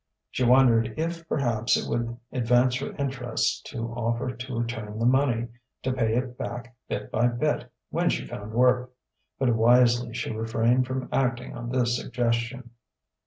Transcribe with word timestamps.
She 0.31 0.43
wondered 0.43 0.95
if 0.97 1.29
perhaps 1.29 1.77
it 1.77 1.87
would 1.87 2.17
advance 2.31 2.77
her 2.77 2.91
interests 2.95 3.61
to 3.69 3.85
offer 3.89 4.31
to 4.35 4.55
return 4.57 4.97
the 4.97 5.05
money, 5.05 5.49
to 5.83 5.93
pay 5.93 6.15
it 6.15 6.39
back 6.39 6.75
bit 6.89 7.11
by 7.11 7.27
bit 7.27 7.71
when 7.91 8.09
she 8.09 8.25
found 8.25 8.51
work. 8.53 8.91
But 9.37 9.53
wisely 9.55 10.11
she 10.15 10.31
refrained 10.33 10.87
from 10.87 11.07
acting 11.11 11.55
on 11.55 11.69
this 11.69 11.95
suggestion. 12.01 12.71